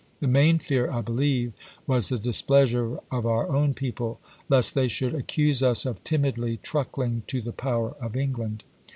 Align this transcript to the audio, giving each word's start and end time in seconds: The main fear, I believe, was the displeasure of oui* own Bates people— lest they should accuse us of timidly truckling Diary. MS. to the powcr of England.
The 0.19 0.27
main 0.27 0.57
fear, 0.57 0.89
I 0.89 1.01
believe, 1.01 1.53
was 1.85 2.09
the 2.09 2.17
displeasure 2.17 2.97
of 3.11 3.23
oui* 3.23 3.33
own 3.49 3.67
Bates 3.73 3.79
people— 3.79 4.19
lest 4.49 4.73
they 4.73 4.87
should 4.87 5.13
accuse 5.13 5.61
us 5.61 5.85
of 5.85 6.03
timidly 6.03 6.57
truckling 6.63 7.07
Diary. 7.11 7.17
MS. 7.19 7.23
to 7.27 7.41
the 7.43 7.53
powcr 7.53 7.95
of 7.99 8.15
England. 8.15 8.63